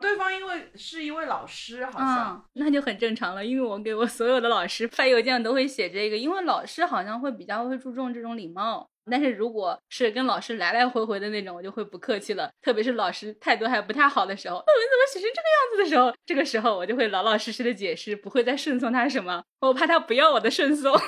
[0.00, 3.44] 对方因为是一位老师，好像那就很正常了。
[3.44, 8.88] 因为我给我所有的老师发邮件都会写这个，因为老师好像会比较会注重这种礼貌。
[9.10, 12.48] 但是如果是跟老师来来回回的那种，我就会不客气了。
[12.62, 19.42] 特别是老师态度还不太好的时候，论文怎么写成这个样子的时候，这个时候我就会老老实实的解释，不会再顺送他什么。
[19.60, 20.92] 我怕他不要我的顺送。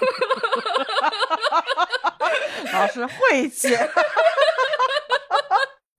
[2.72, 3.68] 老师晦气。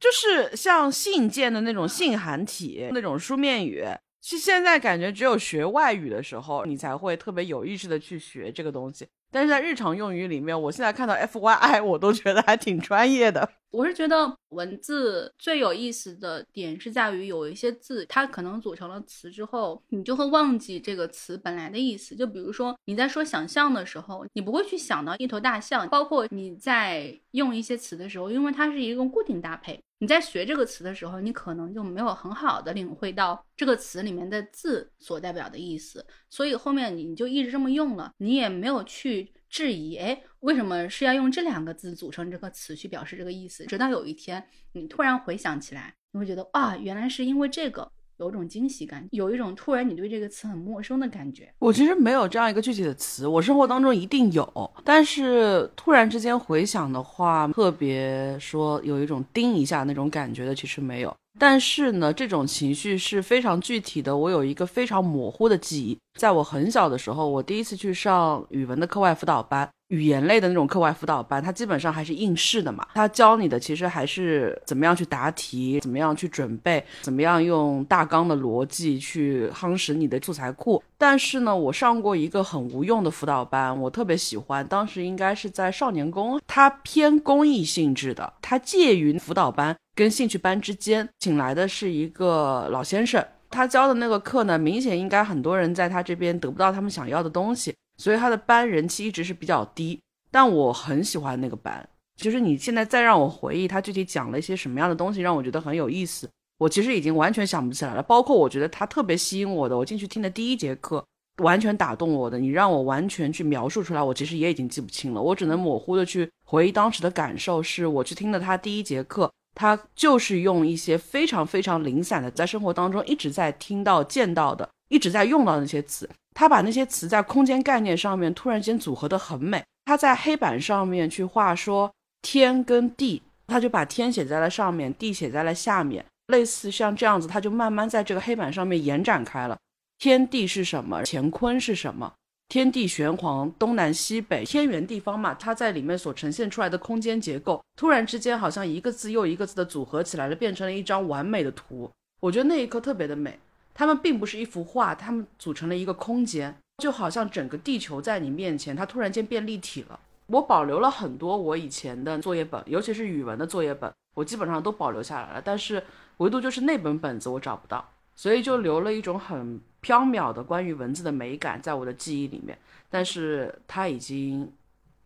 [0.04, 3.86] 就是像信件的那种信函体，那种书面语。
[4.22, 9.08] 是现在感觉只有学外语的时候，你才会特别有意识的去学这个东西。
[9.32, 13.50] 但是在日常用语里面，我现在看到 F Y I，我都觉得还挺专业的。
[13.72, 22.16] 我是觉得文字最有意思的点是在于有一些字，它可能组成了词之后，你就会忘记这个词本来的意思。
[22.16, 25.89] 就比如说你在说想象的时候，你不会去想到一头大象。
[25.89, 39.32] 包括你在用一些词的时候，因为它是一个固定搭配，你在学这个词的时候，你可能就没有很好的领会到这个词里面的字所代表的意思，所以后面你你就一直这么用了，你也没有去。
[39.50, 43.63] 质疑，哎，为什么是要用这两个字组成这个词去表示这个意思？
[43.68, 51.52] 直到有一天，你突然回想起来，你会觉得，啊，原来是因为这个，有种惊喜感，有一种突然你对这个词很陌生的感觉。
[51.60, 61.13] 我其实没有这样一个具体的词，我生活当中一定有，但是突然之间回想的话，特别说有一种叮一下那种感觉的，其实没有。
[61.39, 64.15] 但是呢，这种情绪是非常具体的。
[64.15, 72.88] 我有一个非常模糊的记忆，在我很小的时候，我第一次去上语文的课外辅导班，语言类的那种课外辅导班，它基本上还是应试的嘛。
[72.96, 80.82] 它教你的其实还是怎么样去答题，怎么样去准备，怎么样用大纲的逻辑去夯实你的素材库。
[80.98, 89.76] 但是呢，我上过一个很无用的辅导班，我特别喜欢，当时应该是在少年宫，它偏公益性质的，它介于辅导班。
[89.96, 100.00] 跟兴趣班之间请来的是一个老先生，他教的那个课呢，明显应该很多人在他这边得不到他们想要的东西，所以他的班人气一直是比较低。
[100.32, 108.02] 但我很喜欢那个班，就是你现在再让我回忆他具体讲了一些什么样的东西，让我觉得很有意思，我其实已经完全想不起来了。
[108.02, 111.06] 包括我觉得他特别吸引我的，我进去听的第一节课，
[111.44, 117.62] 完全打动我的，你让我完全去描述出来，我其实也已经记不清了，我只能模糊的去回忆当时的感受。
[117.62, 119.32] 是我去听的他第一节课。
[119.56, 126.10] 他就是用一些非常非常零散的，在生活当中一直在听到、见到的，一直在用到的那些词。
[126.34, 129.63] 他把那些词在空间概念上面突然间组合的很美。
[129.86, 131.91] 他在黑板上面去画说
[132.22, 139.58] 天跟地，他就把天写在了上面，地写在了下面，类似像这样子，他就慢慢在这个黑板上面延展开了。
[140.00, 141.02] 天地是什么？
[141.06, 142.13] 乾坤是什么？
[142.48, 151.89] 天地玄黄，东南西北，天圆地方嘛，它在里面所呈现出来的空间结构，突然之间好像一个字又一个字的组合起来了，变成了一张完美的图。
[152.22, 153.38] 我觉得那一刻特别的美。
[153.74, 160.00] 它们并不是一幅画，它们组成了一个空间，就好像整个地球在你面前，它突然间变立体了。
[160.28, 165.84] 我保留了很多我以前的作业本，尤其是语文的作业本，我基本上都保留下来了，但是
[166.18, 169.62] 唯独就是那本本子我找不到，所以就留了一种很。
[169.84, 172.58] 缥缈的关于文字的美感在我的记忆里面，
[172.90, 174.50] 但是它已经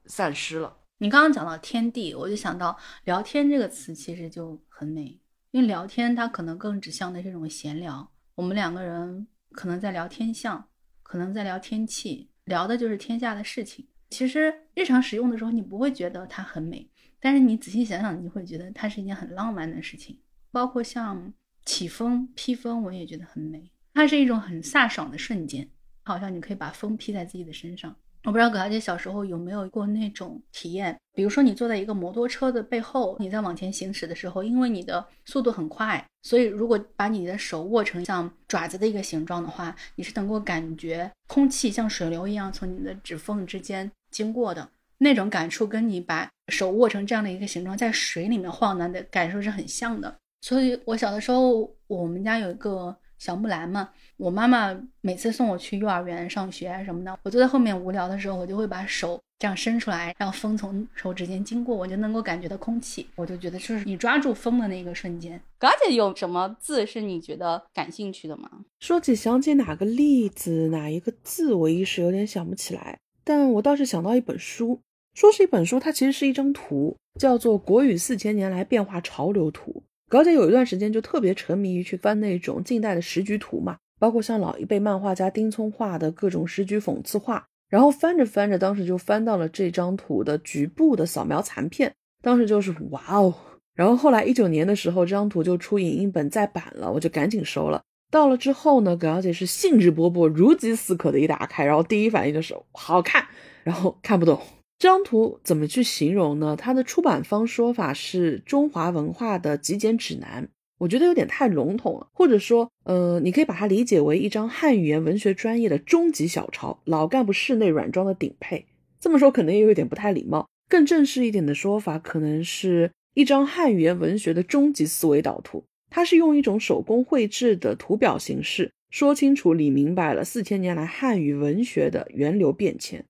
[0.05, 0.71] 散失了。
[0.99, 8.07] 你刚刚讲到天地，我就想到聊天这个词其实就很美，因为聊天它可能更指向的这种闲聊。
[8.37, 10.63] 我们两个人可能在聊天象，
[11.01, 13.83] 可能在聊天气，聊的就是天下的事情。
[14.11, 16.87] 其实日常使用的时候你不会觉得它很美，
[17.19, 20.21] 但是你仔细想想，你会觉得它是一件很浪漫的事情。
[20.51, 21.33] 包括像
[21.65, 23.71] 起风、披风，我也觉得很美。
[23.95, 25.67] 它是一种很飒爽的瞬间，
[26.03, 27.95] 好像你可以把风披在自己的身上。
[28.23, 50.13] 我不知道葛小姐小时候有没有过那种体验，比如说你坐在一个摩托车的背后，你在往前行驶的时候，因为你的速度很快，所以如果把你的手握成像爪子的一个形状的话，你是能够感觉空气像水流一样从你的指缝之间经过的那种感触，跟你把手握成这样的一个形状在水里面晃荡的感受是很像的。
[50.41, 52.97] 所以我小的时候，我们家有一个。
[53.17, 65.39] 小木兰嘛，我妈妈每次送我去幼儿园上学啊什么的，我坐在后面无聊的时候，我就会把手这样伸出来，让风从手指间经过，我就能够感觉到空气，我就觉得就是你抓住风的那个瞬间。
[65.59, 68.49] 嘎姐有什么字是你觉得感兴趣的吗？
[68.79, 74.79] 说起想起哪个例子，哪一个字，我一时有点想不起来，但我倒是想到一本书，
[75.13, 79.71] 说是一本书，它其实是一张图，叫做《国语四千年来变化潮流图》。
[80.09, 93.33] 高姐有一段时间就特别沉迷于去翻那种近代的时局图嘛，包括像老一辈漫画家丁聪画的各种时局讽刺画，然后翻着翻着，当时就翻到了这张图的局部的扫描残片，当时就是哇哦！
[93.75, 97.81] 然后后来一九年的时候，这张图就出影印本再版了，我就赶紧收了。
[98.09, 103.27] 到了之后呢，葛小姐是兴致勃勃、如饥似渴的一打开，然后第一反应就是好看，
[103.63, 104.39] 然后看不懂。
[104.79, 106.55] 这张图怎么去形容呢？
[106.55, 112.07] 它的出版方说法是中华文化的极简指南，我觉得有点太笼统了。
[112.13, 118.67] 或者说，呃，你可以把它理解为一张汉语言文学专业的终极小抄，老干部室内软装的顶配。
[118.99, 125.63] 这么说可能也有点不太礼貌，更正式一点的说法，可能是一张汉语言文学的终极思维导图。
[125.89, 133.03] 它是用一种手工绘制的图表形式，说清楚、理明白了四千年来汉语文学的源流变迁。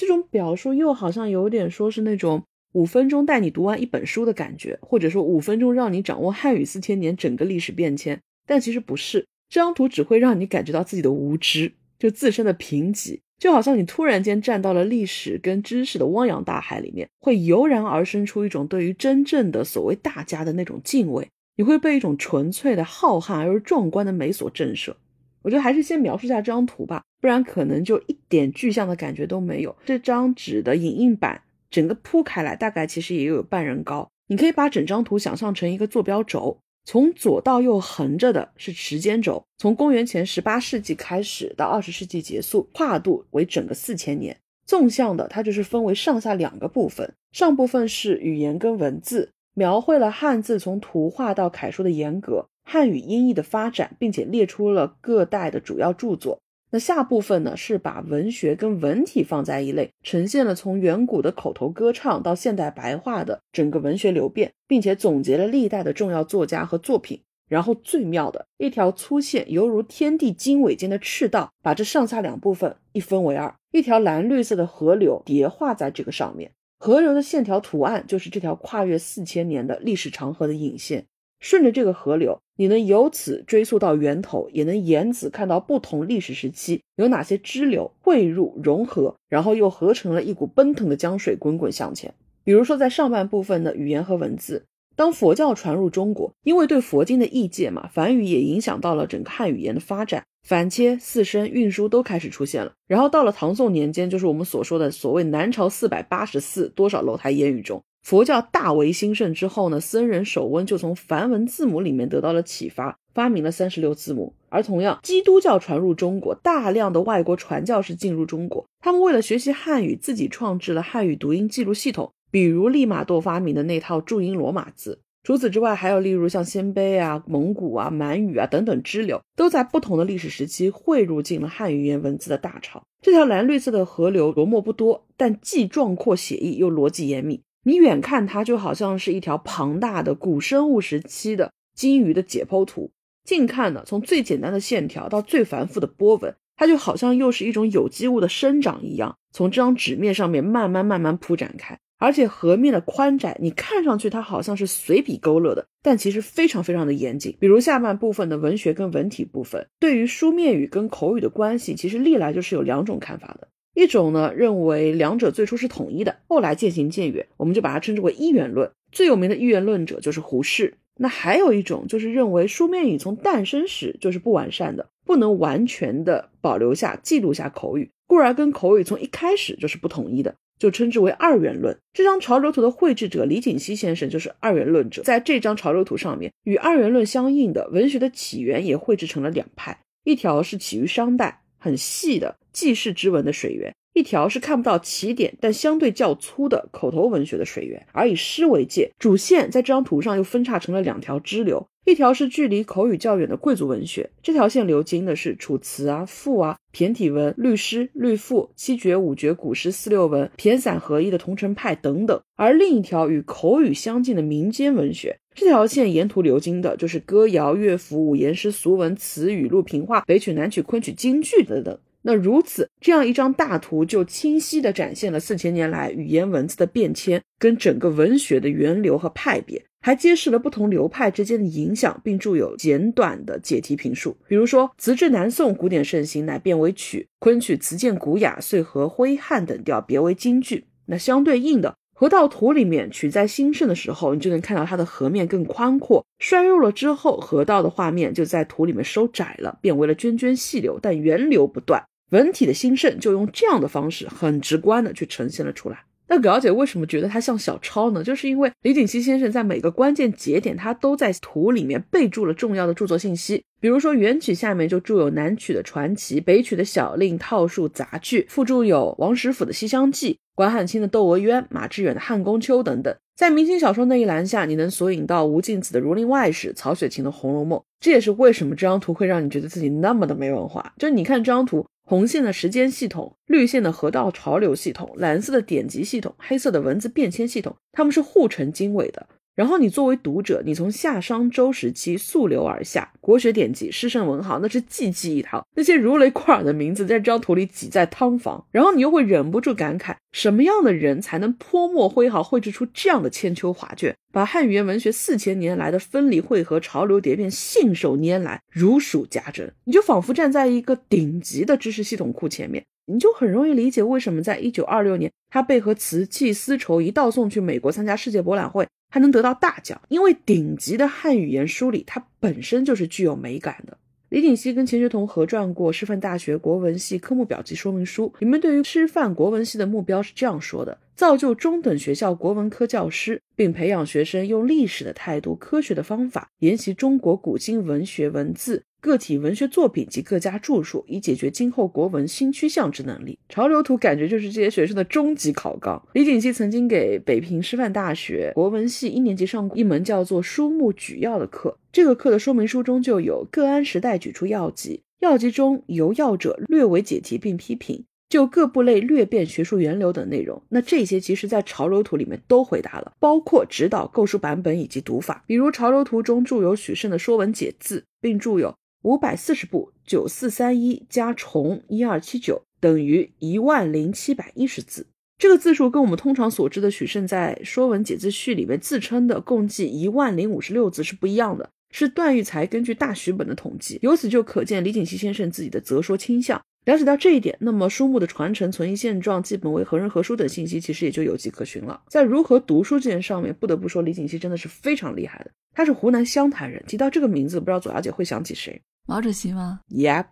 [0.00, 2.42] 这种表述又好像有点说是那种
[2.72, 8.18] 五分钟带你读完一本书的感觉，或者说五分钟让你掌握汉语四千年整个历史变迁。
[8.46, 21.28] 但其实不是，这张图只会让你感觉到自己的无知，就自身的贫瘠，就好像你突然间站到了历史跟知识的汪洋大海里面，会油然而生出一种对于真正的所谓大家的那种敬畏。
[21.56, 24.94] 你会被一种纯粹的浩瀚而又壮观的美所震慑。
[25.42, 29.74] 我觉得还是先描述下这张图吧，不然可能就一点具象的感觉都没有。
[29.84, 34.08] 这张纸的影印板整个铺开来，大概其实也有半人高。
[34.26, 44.36] 你可以把整张图想象成一个坐标轴，从左到右横着的是时间轴，从公元前十八世纪开始到二十世纪结束，跨度为整个四千年。
[44.66, 49.30] 纵向的它就是分为上下两个部分，上部分是语言跟文字。
[49.54, 56.38] 描绘了汉字从图画到楷书的严格，汉语音译的发展，并且列出了各代的主要著作。
[56.70, 67.20] 那下部分呢，是把文学跟文体放在一类，呈现了从远古的口头歌唱到现代白话的整个文学流变，并且总结了历代的重要作家和作品。
[67.48, 76.52] 然后最妙的一条粗线，犹如天地经纬间的赤道，把这上下两部分一分为二，一条蓝绿色的河流叠画在这个上面。
[76.78, 81.04] 河流的线条图案就是这条跨越四千年的历史长河的引线。
[81.40, 92.14] 顺着这个河流，你能由此追溯到源头，也能沿此看到不同历史时期有哪些支流汇入融合，然后又合成了一股奔腾的江水，滚滚向前。
[92.44, 94.64] 比如说，在上半部分的语言和文字。
[94.96, 102.72] 当佛教传入中国，因为对佛经的译介嘛，梵语也影响到了整个汉语言的发展，反切、四声、运输都开始出现了。
[102.86, 114.34] 然后到了唐宋年间，就是我们所说的所谓南朝四百八十寺多少楼台烟雨中，佛教大为兴盛之后呢，僧人手温就从梵文字母里面得到了启发，发明了三十六字母。
[114.48, 122.10] 而同样，基督教传入中国，大量的外国传教士进入中国，他们为了学习汉语，自己创制了汉语读音记录系统。
[122.32, 132.82] 比如利玛窦发明的那套注音罗马字，除此之外，还有例如像鲜卑啊、蒙古啊、满语啊等等支流，都在不同的历史时期汇入进了汉语言文字的大潮。
[133.02, 137.42] 这条蓝绿色的河流琢磨不多，但既壮阔写意又逻辑严密。
[137.62, 142.90] 你远看它就好像是一条庞大的古生物时期的鲸鱼的解剖图，
[143.24, 151.78] 近看呢，从最简单的线条到最繁复的波纹，它就好像又是一种有机物的生长一样，从这张纸面上面慢慢慢慢铺展开。
[151.98, 157.36] 而且河面的宽窄，你看上去它好像是随笔勾勒的，但其实非常非常的严谨。
[157.38, 163.48] 比如下半部分的文学跟文体部分，对于书面语跟口语的关系，其实历来就是有两种看法的。
[163.74, 168.70] 一种呢认为两者最初是统一的，后来渐行渐远，我们就把它称之为一元论。
[168.92, 170.74] 最有名的一元论者就是胡适。
[170.98, 180.34] 那还有一种就是认为书面语从诞生时就是不完善的，不能完全的保留下记录下口语，故而跟口语从一开始就是不统一的。
[180.58, 181.74] 就称之为二元论。
[181.94, 185.02] 这张潮流图的绘制者李锦熙先生就是二元论者。
[185.02, 197.86] 在这张潮流图上面，与二元论相应的文学的起源也绘制成了两派：一条是起于商代，很细的记事之文的水源；一条是看不到起点但相对较粗的口头文学的水源。
[197.92, 201.68] 而以诗为界，主线在这张图上又分叉成了两条支流。
[201.86, 212.20] 一条是距离口语较远的贵族文学，这条线流经的是楚辞啊、赋啊、骈体文、律诗、律赋、七绝、五绝、古诗四六文、骈散合一的桐城派等等。
[212.36, 221.78] 而另一条与口语相近的民间文学，这条线沿途流经的就是歌谣、乐府、五言诗、俗文、词语录、评话、北曲、南曲、昆曲、京剧等等。
[222.02, 229.62] 那如此，这样一张大图就清晰地展现了四千年来语言文字的变迁，跟整个文学的源流和派别。
[229.82, 234.14] 还揭示了不同流派之间的影响，并著有简短的解题评述。
[234.28, 240.66] 比如说，词至南宋古典盛行，乃变为曲；昆曲词渐古雅，遂和徽汉等调别为京剧。
[240.86, 251.84] 那相对应的，河道图里面取在兴盛的时候，你就能看到它的河面更宽阔；衰弱了之后，河道的画面就在图里面收窄了，变为了涓涓细流，但源流不断。
[252.12, 255.84] 文体的兴盛就用这样的方式，很直观的去呈现了出来。
[256.10, 258.02] 那葛小姐为什么觉得它像小抄呢？
[258.02, 263.44] 就是因为李锦熙先生在每个关键节点，他都在图里面备注了重要的著作信息。
[263.60, 272.92] 比如说元曲下面就注有南曲的传奇，北曲的小令、套数、杂句，附注有王实甫的《西厢记》、关汉卿的《窦娥冤》、马致远的《汉宫秋》等等。
[273.20, 277.58] 在明星小说那一栏下，你能索引到吴敬梓的《儒林外史》、曹雪芹的《红楼梦》。
[277.78, 280.72] 这也是为什么这张图会让你觉得自己那么的没文化。
[280.78, 281.66] 就你看这张图。
[281.84, 289.06] 红线的时间系统，绿线的河道潮流系统，蓝色的典籍系统，黑色的文字变迁系统，它们是互成经纬的。
[289.40, 309.50] 然后你作为读者，你从夏商周时期溯流而下，国学典籍、诗圣文豪那是济济一堂，那些如雷贯耳的名字在这张图里挤在汤房，然后你又会忍不住感慨，什么样的人才能泼墨挥毫绘制出这样的千秋画卷，把汉语言文学四千年来的分离汇合、潮流蝶变信手拈来，如数家珍？
[309.64, 312.62] 你就仿佛站在一个顶级的知识系统库前面。
[312.92, 319.80] 你就很容易理解为什么在一九二六年，他被和瓷器丝绸一道送去美国参加世界博览会，还能得到大奖。
[319.88, 323.78] 因为顶级的汉语言梳理，它本身就是具有美感的。
[324.08, 338.64] 李锦熙跟钱学同合撰过师范大学国文系科目表及说明书，里面对于师范国文系的目标是这样说的：造就中等学校国文科教师，并培养学生用历史的态度、科学的方法研习中国古今文学文字。
[338.80, 343.18] 个体文学作品及各家著述，以解决今后国文新趋向之能力。
[343.28, 345.80] 潮流图感觉就是这些学生的终极考纲。
[345.92, 357.84] 李锦熙曾经给北平师范大学国文系一年级上过一门叫做《书目举要》的课，这个课的说明书中就有各安时代举出要籍，要籍中由要者略为解题并批评。
[358.08, 365.22] 就各部类略变学术源流等内容，那这些其实在潮流图里面都回答了，包括指导构书版本以及读法。
[365.28, 368.52] 比如潮流图中注有许慎的《说文解字》，并注有。
[368.82, 374.86] 五百四十部，九四三一加重一二七九等于一万零七百一十字。
[375.18, 383.78] 这个字数跟我们通常所知的许慎在《说文解字序》里面自称的共计一万零五十六字是不一样的，是段玉裁根据大徐本的统计。
[383.82, 386.40] 由此就可见李锦熙先生自己的择说倾向。
[386.66, 391.80] 了解到这一点，那么书目的传承、存疑现状、基本为何人何书等信息，其实也就有迹可循了。
[391.88, 395.30] 在如何读书这件上面，不得不说李锦熙真的是非常厉害的。
[395.54, 398.60] 他是湖南湘潭人，提到这个名字，不知道左小姐会想起谁？
[398.86, 400.06] 毛主席吗？Yep，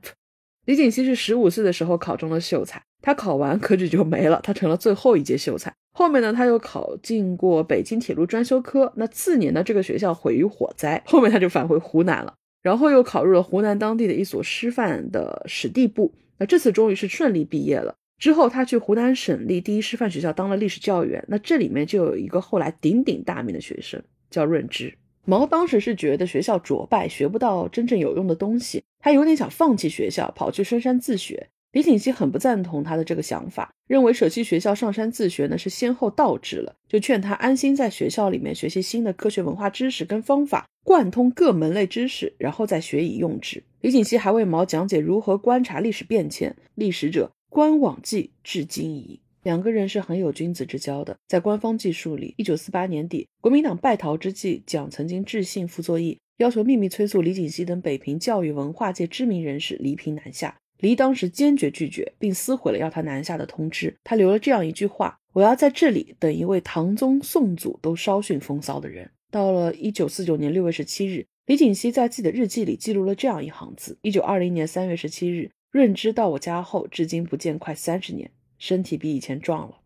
[0.65, 5.73] 李锦熙是十五岁的时候考中了秀才，他考完科举就没了，他成了最后一届秀才。
[5.93, 17.95] 后面呢，他又考进过北京铁路专修科，那次年呢，这个学校毁于火灾，后面他就返回湖南了，然后又考入了湖南当地的一所师范的史地部，那这次终于是顺利毕业了。
[18.19, 24.93] 之后他去湖南省立第一师范学校当了历史教员，那这里面就有一个后来鼎鼎大名的学生叫润之。
[25.25, 31.49] 毛当时是觉得学校拙败，学不到真正有用的东西，他有点想放弃学校，跑去深山自学。
[31.73, 43.63] 李锦熙很不赞同他的这个想法，认为舍弃学校上山自学呢是先后倒置了，就劝他安心在学校里面学习新的科学文化知识跟方法，贯通各门类知识，然后再学以用之。
[43.83, 49.21] 李锦熙还为毛讲解如何观察历史变迁，历史者观往迹至今矣。
[49.43, 51.17] 两个人是很有君子之交的。
[51.29, 60.57] 在官方记述里，一九四八年底，国民党败逃之际，蒋曾经致信傅作义，要求秘密催促李锦熙等北平教育文化界知名人士离平南下。
[60.79, 63.97] 黎当时坚决拒绝，并撕毁了要他南下的通知。
[64.05, 79.79] 他留了这样一句话：“我要在这里等一位唐宗宋祖都稍逊风骚的人。”到了一九四九年六月十七日，李锦熙在自己的日记里记录了这样一行字：“一九二零年三月十七日，润之到我家后，至今不见快三十年。”身体比以前壮了，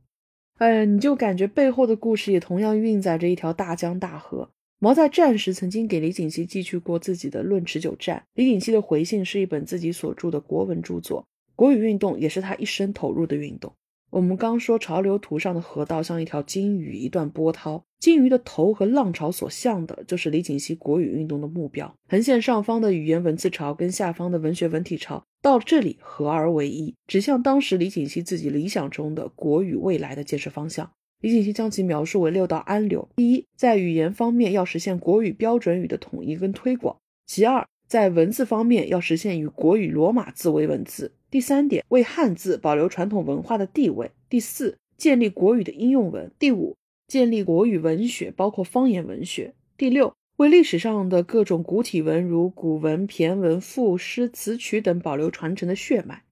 [0.56, 4.48] 哎，你就感觉背后的故事也同样运载着一条大江大河。
[4.82, 11.24] 毛在战时曾经给李锦熙寄去过自己的《论持久战》，李锦熙的回信是一本自己所著的国文著作，
[11.54, 13.72] 国语运动也是他一生投入的运动。
[14.10, 17.84] 我们刚说潮流图上的河道像一条金鱼，一段波涛。
[18.00, 21.94] 金鱼的头和浪潮所向的，就是李锦熙国语运动的目标。
[22.08, 30.90] 横线上方的语言文字潮跟下方的文学文体潮，到这里合而为一，指向当时李锦熙自己理想中的国语未来的建设方向。
[31.22, 36.96] 李锦熙将其描述为六道安流：第一，在语言方面要实现国语标准语的统一跟推广；
[37.26, 41.12] 其二，在文字方面要实现以国语罗马字为文字。
[41.30, 56.24] 第三点，为汉字保留传统文化的地位；第四，建立国语的应用文；第五，建立国语文学，包括方言文学；第六，为历史上的各种古体文，如古文、骈文、赋诗、词曲等保留传承的血脉。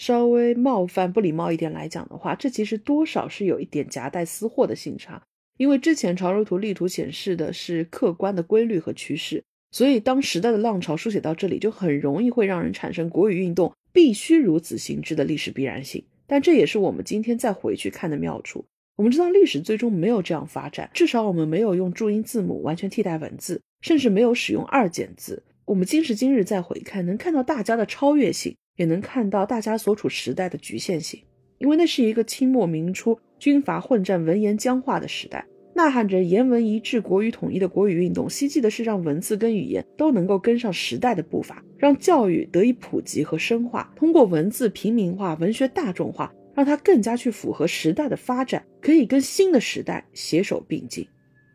[0.00, 5.22] 稍微冒犯、不礼貌一点来讲的话，这其实多少是有一点夹带私货的性差，
[5.58, 9.44] 因为之前潮流图例图显示的是客观的规律和趋势。
[9.72, 16.02] 所以，当时代的浪潮书写到这里，就很容易会让人产生国语运动必须如此行之的历史必然性。
[16.26, 18.64] 但这也是我们今天再回去看的妙处。
[18.96, 25.42] 我们知道历史最终没有这样发展，至少我们没有用注音字母完全替代文字，甚至没有使用二简字。
[25.66, 31.20] 我们今时今日再回看，能看到大家的超越性，也能看到大家所处时代的局限性，
[31.58, 35.46] 因为那是一个清末明初军阀混战、文言僵化的时代。
[35.72, 51.06] 呐喊着言文一致、国语统一的国语运动，希冀的是让文字跟语言都能够跟上时代的步伐，让教育得以普及和深化，通过文字平民化、文学大众化，让它更加去符合时代的发展，可以跟新的时代携手并进。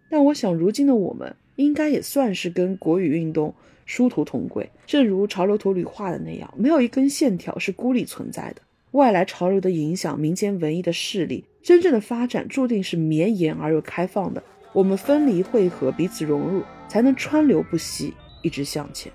[0.09, 3.53] 但我想，如今的我们应该也算是跟国语运动
[3.85, 4.69] 殊途同归。
[4.85, 8.61] 正如潮流图里画的那样，没有一根线条是孤立存在的。
[8.91, 14.41] 外来潮流的影响，民间文艺的势力，真正的发展注定是绵延而又开放的。
[14.73, 19.11] 我们分离汇合，彼此融入，才能川流不息，一直向前。